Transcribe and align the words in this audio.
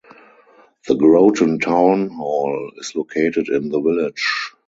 The 0.87 0.95
Groton 0.95 1.59
Town 1.59 2.09
Hall 2.09 2.71
is 2.79 2.95
located 2.95 3.49
in 3.49 3.69
the 3.69 3.79
village. 3.79 4.51